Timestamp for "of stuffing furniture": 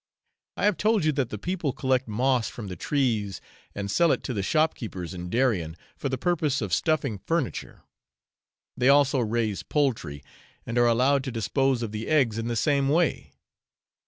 6.59-7.83